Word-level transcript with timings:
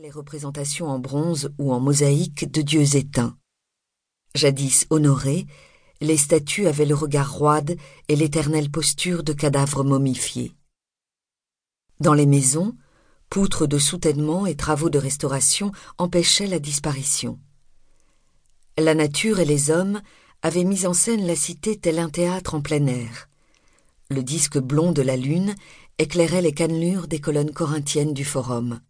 les 0.00 0.10
représentations 0.10 0.88
en 0.88 0.98
bronze 0.98 1.50
ou 1.58 1.74
en 1.74 1.78
mosaïque 1.78 2.50
de 2.50 2.62
dieux 2.62 2.96
éteints. 2.96 3.36
Jadis 4.34 4.86
honorés, 4.88 5.46
les 6.00 6.16
statues 6.16 6.66
avaient 6.68 6.86
le 6.86 6.94
regard 6.94 7.30
roide 7.34 7.76
et 8.08 8.16
l'éternelle 8.16 8.70
posture 8.70 9.22
de 9.22 9.34
cadavres 9.34 9.84
momifiés. 9.84 10.54
Dans 11.98 12.14
les 12.14 12.24
maisons, 12.24 12.74
poutres 13.28 13.68
de 13.68 13.76
soutènement 13.76 14.46
et 14.46 14.56
travaux 14.56 14.88
de 14.88 14.96
restauration 14.96 15.70
empêchaient 15.98 16.46
la 16.46 16.60
disparition. 16.60 17.38
La 18.78 18.94
nature 18.94 19.38
et 19.38 19.44
les 19.44 19.70
hommes 19.70 20.00
avaient 20.40 20.64
mis 20.64 20.86
en 20.86 20.94
scène 20.94 21.26
la 21.26 21.36
cité 21.36 21.78
tel 21.78 21.98
un 21.98 22.08
théâtre 22.08 22.54
en 22.54 22.62
plein 22.62 22.86
air. 22.86 23.28
Le 24.08 24.22
disque 24.22 24.56
blond 24.56 24.92
de 24.92 25.02
la 25.02 25.18
lune 25.18 25.54
éclairait 25.98 26.40
les 26.40 26.54
cannelures 26.54 27.06
des 27.06 27.20
colonnes 27.20 27.52
corinthiennes 27.52 28.14
du 28.14 28.24
forum. 28.24 28.80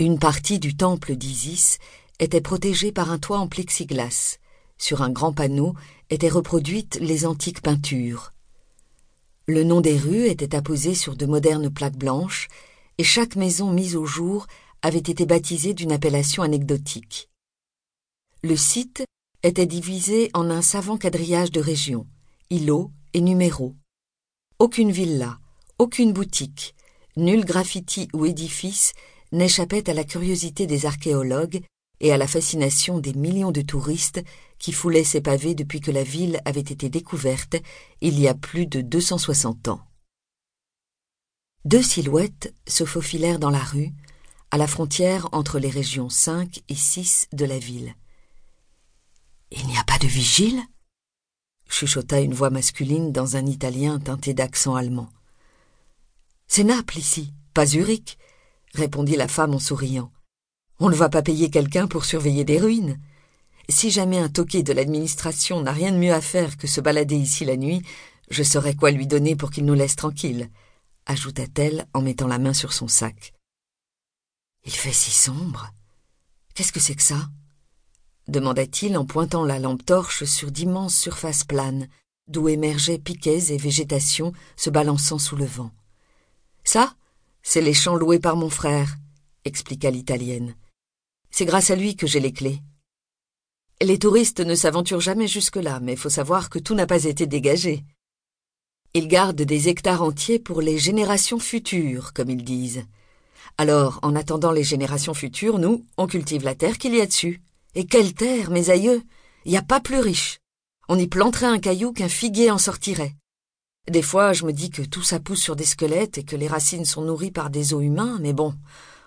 Une 0.00 0.18
partie 0.18 0.58
du 0.58 0.74
temple 0.74 1.14
d'Isis 1.14 1.76
était 2.20 2.40
protégée 2.40 2.90
par 2.90 3.10
un 3.10 3.18
toit 3.18 3.38
en 3.38 3.48
plexiglas. 3.48 4.38
Sur 4.78 5.02
un 5.02 5.10
grand 5.10 5.34
panneau 5.34 5.74
étaient 6.08 6.30
reproduites 6.30 6.96
les 7.02 7.26
antiques 7.26 7.60
peintures. 7.60 8.32
Le 9.46 9.62
nom 9.62 9.82
des 9.82 9.98
rues 9.98 10.26
était 10.26 10.56
apposé 10.56 10.94
sur 10.94 11.16
de 11.16 11.26
modernes 11.26 11.68
plaques 11.68 11.98
blanches, 11.98 12.48
et 12.96 13.04
chaque 13.04 13.36
maison 13.36 13.70
mise 13.70 13.94
au 13.94 14.06
jour 14.06 14.46
avait 14.80 14.96
été 14.96 15.26
baptisée 15.26 15.74
d'une 15.74 15.92
appellation 15.92 16.42
anecdotique. 16.42 17.28
Le 18.42 18.56
site 18.56 19.04
était 19.42 19.66
divisé 19.66 20.30
en 20.32 20.48
un 20.48 20.62
savant 20.62 20.96
quadrillage 20.96 21.50
de 21.50 21.60
régions, 21.60 22.06
îlots 22.48 22.90
et 23.12 23.20
numéros. 23.20 23.74
Aucune 24.58 24.92
villa, 24.92 25.38
aucune 25.78 26.14
boutique, 26.14 26.74
nul 27.16 27.44
graffiti 27.44 28.08
ou 28.14 28.24
édifice 28.24 28.94
n'échappait 29.32 29.88
à 29.88 29.94
la 29.94 30.04
curiosité 30.04 30.66
des 30.66 30.86
archéologues 30.86 31.62
et 32.00 32.12
à 32.12 32.16
la 32.16 32.26
fascination 32.26 32.98
des 32.98 33.12
millions 33.12 33.52
de 33.52 33.62
touristes 33.62 34.22
qui 34.58 34.72
foulaient 34.72 35.04
ces 35.04 35.20
pavés 35.20 35.54
depuis 35.54 35.80
que 35.80 35.90
la 35.90 36.02
ville 36.02 36.40
avait 36.44 36.60
été 36.60 36.88
découverte 36.88 37.56
il 38.00 38.18
y 38.18 38.28
a 38.28 38.34
plus 38.34 38.66
de 38.66 38.80
260 38.80 39.68
ans. 39.68 39.80
Deux 41.64 41.82
silhouettes 41.82 42.54
se 42.66 42.84
faufilèrent 42.84 43.38
dans 43.38 43.50
la 43.50 43.62
rue, 43.62 43.90
à 44.50 44.56
la 44.56 44.66
frontière 44.66 45.28
entre 45.32 45.58
les 45.58 45.68
régions 45.68 46.08
5 46.08 46.62
et 46.68 46.74
6 46.74 47.28
de 47.32 47.44
la 47.44 47.58
ville. 47.58 47.94
Il 49.50 49.66
n'y 49.66 49.76
a 49.76 49.84
pas 49.84 49.98
de 49.98 50.06
vigile? 50.06 50.60
chuchota 51.68 52.20
une 52.20 52.34
voix 52.34 52.50
masculine 52.50 53.12
dans 53.12 53.36
un 53.36 53.46
italien 53.46 54.00
teinté 54.00 54.34
d'accent 54.34 54.74
allemand. 54.74 55.08
C'est 56.48 56.64
Naples 56.64 56.98
ici, 56.98 57.32
pas 57.54 57.66
Zurich, 57.66 58.18
répondit 58.74 59.16
la 59.16 59.28
femme 59.28 59.54
en 59.54 59.58
souriant. 59.58 60.12
On 60.78 60.88
ne 60.88 60.94
va 60.94 61.08
pas 61.08 61.22
payer 61.22 61.50
quelqu'un 61.50 61.86
pour 61.86 62.04
surveiller 62.04 62.44
des 62.44 62.58
ruines. 62.58 62.98
Si 63.68 63.90
jamais 63.90 64.18
un 64.18 64.28
toqué 64.28 64.62
de 64.62 64.72
l'administration 64.72 65.62
n'a 65.62 65.72
rien 65.72 65.92
de 65.92 65.98
mieux 65.98 66.12
à 66.12 66.20
faire 66.20 66.56
que 66.56 66.66
se 66.66 66.80
balader 66.80 67.16
ici 67.16 67.44
la 67.44 67.56
nuit, 67.56 67.82
je 68.30 68.42
saurai 68.42 68.74
quoi 68.74 68.90
lui 68.90 69.06
donner 69.06 69.36
pour 69.36 69.50
qu'il 69.50 69.64
nous 69.64 69.74
laisse 69.74 69.96
tranquilles, 69.96 70.48
ajouta-t-elle 71.06 71.86
en 71.94 72.02
mettant 72.02 72.28
la 72.28 72.38
main 72.38 72.54
sur 72.54 72.72
son 72.72 72.88
sac. 72.88 73.32
Il 74.64 74.72
fait 74.72 74.92
si 74.92 75.10
sombre. 75.10 75.72
Qu'est-ce 76.54 76.72
que 76.72 76.80
c'est 76.80 76.94
que 76.94 77.02
ça? 77.02 77.28
demanda-t-il 78.28 78.96
en 78.96 79.04
pointant 79.04 79.44
la 79.44 79.58
lampe 79.58 79.84
torche 79.84 80.24
sur 80.24 80.52
d'immenses 80.52 80.94
surfaces 80.94 81.42
planes, 81.42 81.88
d'où 82.28 82.48
émergeaient 82.48 82.98
piquets 82.98 83.52
et 83.52 83.56
végétation 83.56 84.32
se 84.56 84.70
balançant 84.70 85.18
sous 85.18 85.34
le 85.34 85.44
vent. 85.44 85.72
Ça, 86.62 86.94
c'est 87.42 87.60
les 87.60 87.74
champs 87.74 87.96
loués 87.96 88.18
par 88.18 88.36
mon 88.36 88.50
frère, 88.50 88.96
expliqua 89.44 89.90
l'italienne. 89.90 90.54
C'est 91.30 91.44
grâce 91.44 91.70
à 91.70 91.76
lui 91.76 91.96
que 91.96 92.06
j'ai 92.06 92.20
les 92.20 92.32
clés. 92.32 92.60
Les 93.80 93.98
touristes 93.98 94.40
ne 94.40 94.54
s'aventurent 94.54 95.00
jamais 95.00 95.26
jusque-là, 95.26 95.80
mais 95.80 95.96
faut 95.96 96.10
savoir 96.10 96.50
que 96.50 96.58
tout 96.58 96.74
n'a 96.74 96.86
pas 96.86 97.04
été 97.04 97.26
dégagé. 97.26 97.84
Ils 98.92 99.08
gardent 99.08 99.40
des 99.40 99.68
hectares 99.68 100.02
entiers 100.02 100.38
pour 100.38 100.60
les 100.60 100.76
générations 100.76 101.38
futures, 101.38 102.12
comme 102.12 102.28
ils 102.28 102.44
disent. 102.44 102.84
Alors, 103.56 104.00
en 104.02 104.16
attendant 104.16 104.52
les 104.52 104.64
générations 104.64 105.14
futures, 105.14 105.58
nous, 105.58 105.86
on 105.96 106.06
cultive 106.06 106.44
la 106.44 106.54
terre 106.54 106.76
qu'il 106.76 106.94
y 106.94 107.00
a 107.00 107.06
dessus. 107.06 107.40
Et 107.74 107.86
quelle 107.86 108.14
terre, 108.14 108.50
mes 108.50 108.70
aïeux 108.70 109.02
Il 109.44 109.56
a 109.56 109.62
pas 109.62 109.80
plus 109.80 110.00
riche. 110.00 110.40
On 110.88 110.98
y 110.98 111.06
planterait 111.06 111.46
un 111.46 111.60
caillou 111.60 111.92
qu'un 111.92 112.08
figuier 112.08 112.50
en 112.50 112.58
sortirait. 112.58 113.14
Des 113.88 114.02
fois, 114.02 114.32
je 114.32 114.44
me 114.44 114.52
dis 114.52 114.70
que 114.70 114.82
tout 114.82 115.02
ça 115.02 115.20
pousse 115.20 115.40
sur 115.40 115.56
des 115.56 115.64
squelettes 115.64 116.18
et 116.18 116.24
que 116.24 116.36
les 116.36 116.48
racines 116.48 116.84
sont 116.84 117.02
nourries 117.02 117.30
par 117.30 117.50
des 117.50 117.74
os 117.74 117.82
humains, 117.82 118.18
mais 118.20 118.32
bon, 118.32 118.54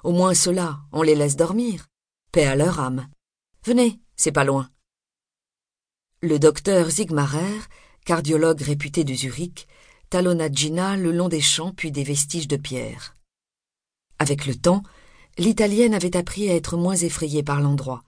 au 0.04 0.12
moins 0.12 0.34
ceux-là, 0.34 0.80
on 0.92 1.02
les 1.02 1.16
laisse 1.16 1.36
dormir. 1.36 1.88
Paix 2.32 2.46
à 2.46 2.56
leur 2.56 2.80
âme. 2.80 3.08
Venez, 3.64 4.00
c'est 4.16 4.32
pas 4.32 4.44
loin. 4.44 4.70
Le 6.22 6.40
docteur 6.40 6.90
Zigmarer, 6.90 7.60
cardiologue 8.06 8.62
réputé 8.62 9.04
de 9.04 9.14
Zurich, 9.14 9.68
talonna 10.10 10.52
Gina 10.52 10.98
le 10.98 11.12
long 11.12 11.30
des 11.30 11.42
champs 11.42 11.74
puis 11.74 11.92
des 11.92 12.04
vestiges 12.04 12.48
de 12.48 12.58
pierre. 12.58 13.16
Avec 14.20 14.46
le 14.46 14.56
temps, 14.56 14.84
l'Italienne 15.38 15.94
avait 15.94 16.18
appris 16.18 16.50
à 16.50 16.56
être 16.56 16.78
moins 16.78 16.96
effrayée 16.96 17.44
par 17.44 17.62
l'endroit, 17.62 18.04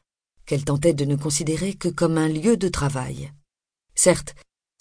qu'elle 0.45 0.65
tentait 0.65 0.93
de 0.93 1.05
ne 1.05 1.15
considérer 1.15 1.73
que 1.73 1.89
comme 1.89 2.17
un 2.17 2.27
lieu 2.27 2.57
de 2.57 2.67
travail. 2.67 3.31
Certes, 3.95 4.35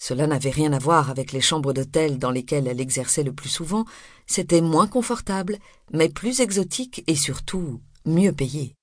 cela 0.07 0.27
n'avait 0.27 0.51
rien 0.51 0.71
à 0.71 0.77
voir 0.77 1.09
avec 1.09 1.31
les 1.31 1.41
chambres 1.41 1.73
d'hôtel 1.73 2.19
dans 2.19 2.29
lesquelles 2.29 2.67
elle 2.67 2.79
exerçait 2.79 3.23
le 3.23 3.33
plus 3.33 3.49
souvent, 3.49 3.85
c'était 4.27 4.61
moins 4.61 4.85
confortable, 4.85 5.57
mais 5.91 6.09
plus 6.09 6.41
exotique 6.41 7.03
et 7.07 7.15
surtout 7.15 7.81
mieux 8.05 8.31
payé. 8.31 8.75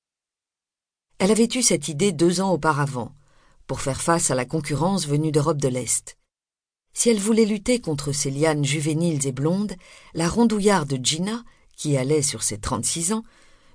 Elle 1.19 1.31
avait 1.31 1.49
eu 1.55 1.63
cette 1.63 1.87
idée 1.87 2.11
deux 2.11 2.41
ans 2.41 2.51
auparavant, 2.51 3.15
pour 3.69 3.81
faire 3.81 4.03
face 4.03 4.33
à 4.33 4.35
la 4.35 4.45
concurrence 4.45 5.07
venue 5.07 5.31
d'Europe 5.31 5.61
de 5.61 5.69
l'Est. 5.69 6.19
Si 6.93 7.09
elle 7.09 7.21
voulait 7.21 7.45
lutter 7.45 7.81
contre 7.81 8.11
ces 8.11 8.33
lianes 8.33 8.65
juvéniles 8.65 9.25
et 9.25 9.31
blondes, 9.31 9.77
la 10.15 10.29
rondouillarde 10.29 10.99
Gina, 11.05 11.45
qui 11.77 11.97
allait 11.97 12.23
sur 12.23 12.43
ses 12.43 12.59
trente-six 12.59 13.13
ans, 13.13 13.23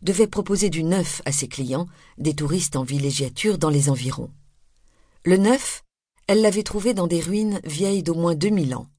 devait 0.02 0.28
proposer 0.28 0.70
du 0.70 0.84
neuf 0.84 1.22
à 1.24 1.32
ses 1.32 1.48
clients, 1.48 1.88
des 2.18 2.34
touristes 2.34 2.76
en 2.76 2.84
villégiature 2.84 3.58
dans 3.58 3.70
les 3.70 3.90
environs. 3.90 4.32
Le 5.24 5.38
neuf, 5.38 5.86
elle 6.28 6.42
l'avait 6.42 6.64
trouvé 6.64 6.94
dans 6.94 7.08
des 7.08 7.22
ruines 7.22 7.60
vieilles 7.64 8.04
d'au 8.04 8.14
moins 8.14 8.36
deux 8.36 8.50
mille 8.50 8.76
ans. 8.76 8.90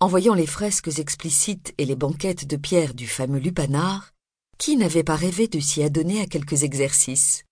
En 0.00 0.08
voyant 0.08 0.34
les 0.34 0.46
fresques 0.46 0.98
explicites 0.98 1.72
et 1.78 1.84
les 1.84 1.96
banquettes 1.96 2.46
de 2.46 2.56
pierre 2.56 2.94
du 2.94 3.06
fameux 3.06 3.38
lupanar, 3.38 4.12
qui 4.58 4.76
n'avait 4.76 5.04
pas 5.04 5.16
rêvé 5.16 5.48
de 5.48 5.60
s'y 5.60 5.82
adonner 5.82 6.20
à 6.20 6.26
quelques 6.26 6.64
exercices? 6.64 7.44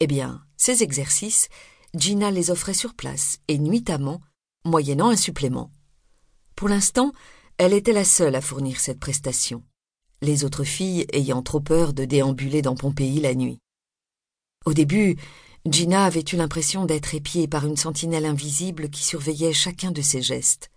Eh 0.00 0.06
bien, 0.06 0.44
ces 0.56 0.82
exercices, 0.82 1.48
Gina 1.94 2.30
les 2.30 2.50
offrait 2.50 2.74
sur 2.74 2.94
place 2.94 3.38
et 3.48 3.58
nuitamment, 3.58 4.20
moyennant 4.64 5.10
un 5.10 5.16
supplément. 5.16 5.70
Pour 6.56 6.68
l'instant, 6.68 7.12
elle 7.58 7.72
était 7.72 7.92
la 7.92 8.04
seule 8.04 8.34
à 8.34 8.40
fournir 8.40 8.80
cette 8.80 8.98
prestation, 8.98 9.62
les 10.20 10.44
autres 10.44 10.64
filles 10.64 11.06
ayant 11.12 11.42
trop 11.42 11.60
peur 11.60 11.92
de 11.92 12.04
déambuler 12.04 12.62
dans 12.62 12.74
Pompéi 12.74 13.20
la 13.20 13.34
nuit. 13.34 13.58
Au 14.64 14.72
début, 14.72 15.16
Gina 15.64 16.06
avait 16.06 16.24
eu 16.32 16.36
l'impression 16.36 16.86
d'être 16.86 17.14
épiée 17.14 17.46
par 17.46 17.64
une 17.64 17.76
sentinelle 17.76 18.26
invisible 18.26 18.90
qui 18.90 19.04
surveillait 19.04 19.52
chacun 19.52 19.92
de 19.92 20.02
ses 20.02 20.20
gestes. 20.20 20.72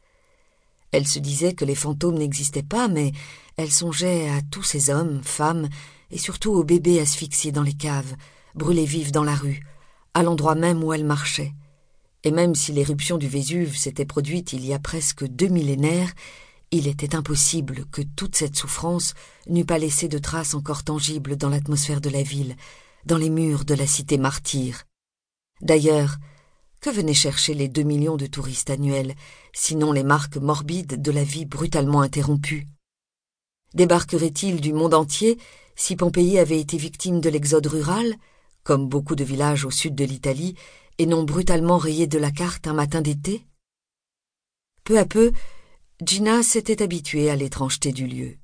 Elle 0.91 1.07
se 1.07 1.17
disait 1.17 1.53
que 1.53 1.65
les 1.65 1.73
fantômes 1.73 2.19
n'existaient 2.19 2.61
pas, 2.61 2.87
mais 2.87 3.11
elle 3.57 3.71
songeait 3.71 4.29
à 4.29 4.43
tous 4.51 4.61
ces 4.61 4.91
hommes, 4.91 5.23
femmes, 5.23 5.69
et 6.11 6.19
surtout 6.19 6.51
aux 6.51 6.63
bébés 6.63 6.99
asphyxiés 6.99 7.51
dans 7.51 7.63
les 7.63 7.73
caves, 7.73 8.15
brûlés 8.53 8.85
vifs 8.85 9.11
dans 9.11 9.23
la 9.23 9.33
rue, 9.33 9.65
à 10.13 10.21
l'endroit 10.21 10.53
même 10.53 10.83
où 10.83 10.93
elle 10.93 11.03
marchait. 11.03 11.53
Et 12.23 12.29
même 12.29 12.53
si 12.53 12.71
l'éruption 12.71 13.17
du 13.17 13.27
Vésuve 13.27 13.75
s'était 13.75 14.05
produite 14.05 14.53
il 14.53 14.63
y 14.63 14.73
a 14.73 14.79
presque 14.79 15.25
deux 15.25 15.47
millénaires, 15.47 16.13
il 16.69 16.87
était 16.87 17.15
impossible 17.15 17.85
que 17.91 18.03
toute 18.03 18.35
cette 18.35 18.55
souffrance 18.55 19.15
n'eût 19.47 19.65
pas 19.65 19.79
laissé 19.79 20.07
de 20.07 20.19
traces 20.19 20.53
encore 20.53 20.83
tangibles 20.83 21.37
dans 21.37 21.49
l'atmosphère 21.49 22.01
de 22.01 22.09
la 22.09 22.21
ville, 22.21 22.55
dans 23.05 23.17
les 23.17 23.29
murs 23.29 23.65
de 23.65 23.75
la 23.75 23.87
cité 23.87 24.17
martyre. 24.17 24.83
D'ailleurs, 25.61 26.17
que 26.81 26.89
venaient 26.89 27.13
chercher 27.13 27.53
les 27.53 27.67
deux 27.67 27.83
millions 27.83 28.17
de 28.17 28.27
touristes 28.27 28.69
annuels, 28.69 29.15
sinon 29.53 29.91
les 29.91 30.03
marques 30.03 30.37
morbides 30.37 31.01
de 31.01 31.11
la 31.11 31.23
vie 31.23 31.45
brutalement 31.45 32.01
interrompue? 32.01 32.67
Débarqueraient-ils 33.73 34.61
du 34.61 34.73
monde 34.73 34.93
entier 34.93 35.37
si 35.75 35.95
Pompéi 35.95 36.39
avait 36.39 36.59
été 36.59 36.77
victime 36.77 37.21
de 37.21 37.29
l'exode 37.29 37.67
rural, 37.67 38.15
comme 38.63 38.87
beaucoup 38.87 39.15
de 39.15 39.23
villages 39.23 39.65
au 39.65 39.71
sud 39.71 39.95
de 39.95 40.05
l'Italie, 40.05 40.55
et 40.97 41.05
non 41.05 41.23
brutalement 41.23 41.77
rayé 41.77 42.07
de 42.07 42.17
la 42.17 42.31
carte 42.31 42.67
un 42.67 42.73
matin 42.73 43.01
d'été? 43.01 43.45
Peu 44.83 44.97
à 44.97 45.05
peu, 45.05 45.31
Gina 46.05 46.43
s'était 46.43 46.81
habituée 46.81 47.29
à 47.29 47.35
l'étrangeté 47.35 47.91
du 47.91 48.07
lieu. 48.07 48.37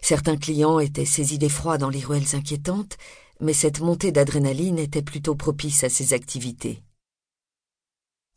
Certains 0.00 0.36
clients 0.36 0.78
étaient 0.78 1.04
saisis 1.04 1.38
d'effroi 1.38 1.78
dans 1.78 1.90
les 1.90 2.00
ruelles 2.00 2.34
inquiétantes, 2.34 2.96
mais 3.40 3.52
cette 3.52 3.80
montée 3.80 4.12
d'adrénaline 4.12 4.78
était 4.78 5.02
plutôt 5.02 5.34
propice 5.34 5.84
à 5.84 5.88
ces 5.88 6.12
activités. 6.12 6.82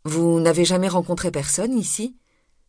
Vous 0.04 0.40
n'avez 0.40 0.66
jamais 0.66 0.88
rencontré 0.88 1.32
personne 1.32 1.78
ici? 1.78 2.18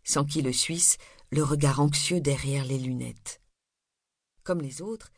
S'enquit 0.02 0.42
le 0.42 0.52
Suisse, 0.52 0.98
le 1.30 1.42
regard 1.42 1.80
anxieux 1.80 2.20
derrière 2.20 2.64
les 2.64 2.78
lunettes. 2.78 3.40
Comme 4.42 4.60
les 4.60 4.82
autres, 4.82 5.12